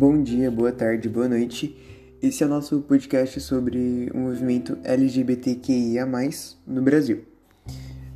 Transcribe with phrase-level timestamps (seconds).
[0.00, 1.76] Bom dia, boa tarde, boa noite.
[2.22, 6.06] Esse é o nosso podcast sobre o movimento LGBTQIA,
[6.64, 7.24] no Brasil.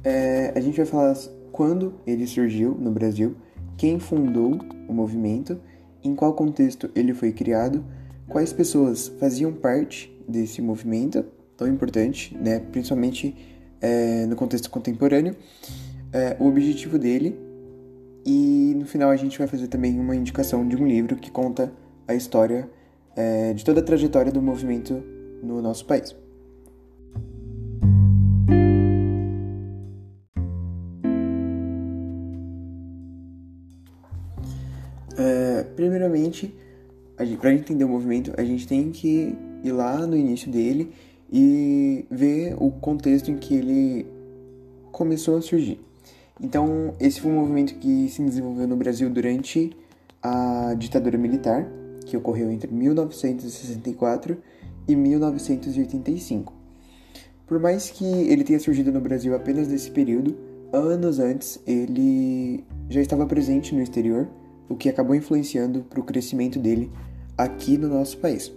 [0.04, 1.16] É, a gente vai falar
[1.50, 3.35] quando ele surgiu no Brasil,
[3.76, 5.60] quem fundou o movimento,
[6.04, 7.85] em qual contexto ele foi criado,
[8.28, 11.24] quais pessoas faziam parte desse movimento
[11.56, 13.35] tão importante, né, principalmente
[13.80, 15.35] é, no contexto contemporâneo,
[16.12, 17.37] é, o objetivo dele
[18.24, 21.72] e no final a gente vai fazer também uma indicação de um livro que conta
[22.06, 22.68] a história
[23.16, 25.02] é, de toda a trajetória do movimento
[25.42, 26.16] no nosso país.
[35.18, 36.54] É, primeiramente,
[37.41, 40.92] para entender o movimento, a gente tem que ir lá no início dele
[41.30, 44.06] e ver o contexto em que ele
[44.91, 45.80] começou a surgir.
[46.41, 49.77] Então, esse foi um movimento que se desenvolveu no Brasil durante
[50.22, 51.66] a ditadura militar,
[52.06, 54.36] que ocorreu entre 1964
[54.88, 56.53] e 1985.
[57.47, 60.36] Por mais que ele tenha surgido no Brasil apenas nesse período,
[60.72, 64.28] anos antes ele já estava presente no exterior,
[64.69, 66.91] o que acabou influenciando para o crescimento dele
[67.36, 68.50] aqui no nosso país.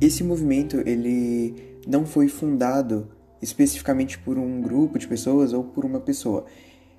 [0.00, 1.54] Esse movimento ele
[1.86, 3.08] não foi fundado
[3.42, 6.46] especificamente por um grupo de pessoas ou por uma pessoa,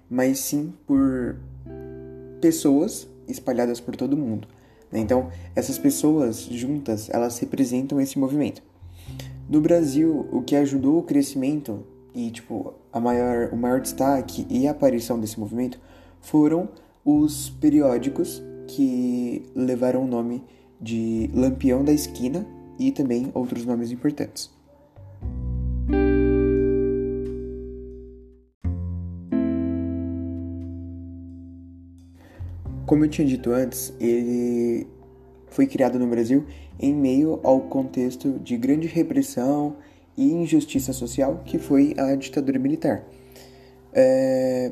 [0.10, 1.36] mas sim por
[2.40, 4.48] pessoas espalhadas por todo o mundo.
[4.92, 5.00] Né?
[5.00, 8.62] Então, essas pessoas juntas, elas representam esse movimento.
[9.50, 14.68] No Brasil, o que ajudou o crescimento e tipo a maior, o maior destaque e
[14.68, 15.80] a aparição desse movimento
[16.20, 16.70] foram
[17.04, 20.44] os periódicos que levaram o nome
[20.80, 22.46] de Lampião da Esquina
[22.82, 24.50] e também outros nomes importantes.
[32.86, 34.88] Como eu tinha dito antes, ele
[35.48, 36.46] foi criado no Brasil
[36.80, 39.78] em meio ao contexto de grande repressão
[40.18, 43.04] e injustiça social que foi a ditadura militar.
[43.94, 44.72] É...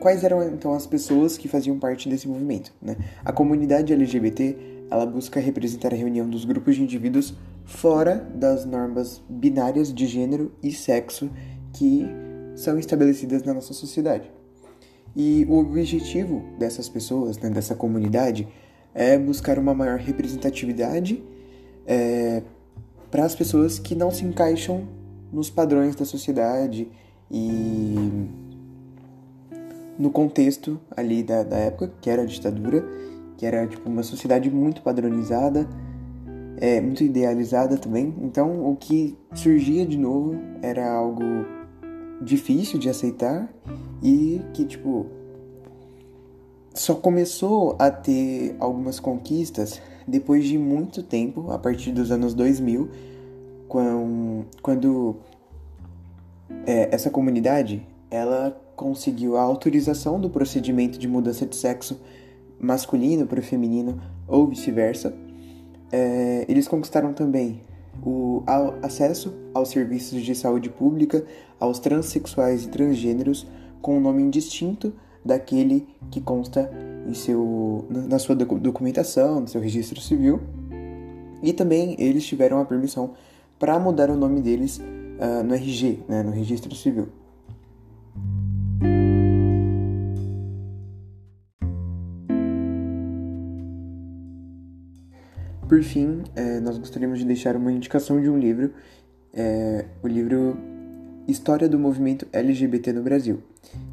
[0.00, 2.72] Quais eram então as pessoas que faziam parte desse movimento?
[2.82, 2.96] Né?
[3.24, 9.22] A comunidade LGBT ela busca representar a reunião dos grupos de indivíduos fora das normas
[9.28, 11.30] binárias de gênero e sexo
[11.72, 12.06] que
[12.54, 14.30] são estabelecidas na nossa sociedade.
[15.14, 18.46] E o objetivo dessas pessoas, né, dessa comunidade,
[18.94, 21.22] é buscar uma maior representatividade
[21.86, 22.42] é,
[23.10, 24.86] para as pessoas que não se encaixam
[25.32, 26.88] nos padrões da sociedade
[27.30, 27.94] e
[29.98, 32.84] no contexto ali da, da época, que era a ditadura,
[33.36, 35.68] que era tipo uma sociedade muito padronizada,
[36.58, 38.14] é, muito idealizada também.
[38.20, 41.22] Então, o que surgia de novo era algo
[42.20, 43.48] difícil de aceitar
[44.02, 45.06] e que tipo
[46.74, 52.88] só começou a ter algumas conquistas depois de muito tempo, a partir dos anos 2000,
[53.66, 55.16] quando, quando
[56.66, 61.98] é, essa comunidade ela conseguiu a autorização do procedimento de mudança de sexo
[62.60, 65.14] masculino para o feminino ou vice-versa.
[65.92, 67.60] É, eles conquistaram também
[68.04, 68.42] o
[68.82, 71.24] acesso aos serviços de saúde pública
[71.58, 73.46] aos transexuais e transgêneros
[73.80, 74.92] com um nome indistinto
[75.24, 76.70] daquele que consta
[77.08, 80.40] em seu, na sua documentação, no seu registro civil.
[81.42, 83.12] E também eles tiveram a permissão
[83.58, 87.08] para mudar o nome deles uh, no RG, né, no registro civil.
[95.68, 98.72] Por fim, é, nós gostaríamos de deixar uma indicação de um livro,
[99.34, 100.56] é, o livro
[101.26, 103.42] História do Movimento LGBT no Brasil,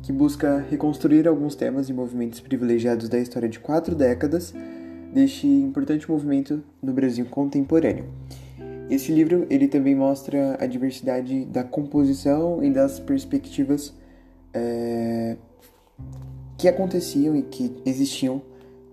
[0.04, 4.54] que busca reconstruir alguns temas e movimentos privilegiados da história de quatro décadas
[5.12, 8.06] deste importante movimento no Brasil contemporâneo.
[8.88, 13.92] Esse livro ele também mostra a diversidade da composição e das perspectivas
[14.54, 15.38] é,
[16.56, 18.44] que aconteciam e que existiam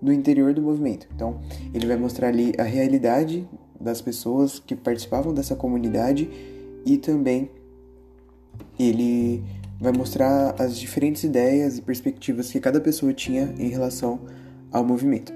[0.01, 1.07] no interior do movimento.
[1.13, 1.39] Então,
[1.73, 3.47] ele vai mostrar ali a realidade
[3.79, 6.29] das pessoas que participavam dessa comunidade
[6.85, 7.49] e também
[8.79, 9.43] ele
[9.79, 14.19] vai mostrar as diferentes ideias e perspectivas que cada pessoa tinha em relação
[14.71, 15.33] ao movimento.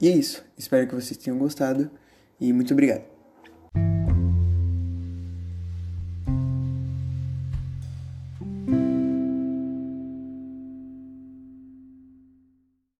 [0.00, 0.42] E é isso.
[0.56, 1.90] Espero que vocês tenham gostado
[2.40, 3.19] e muito obrigado.